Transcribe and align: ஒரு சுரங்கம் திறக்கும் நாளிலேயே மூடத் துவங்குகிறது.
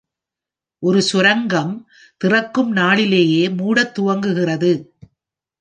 ஒரு 0.79 1.01
சுரங்கம் 1.01 1.87
திறக்கும் 2.17 2.71
நாளிலேயே 2.71 3.49
மூடத் 3.49 3.99
துவங்குகிறது. 3.99 4.71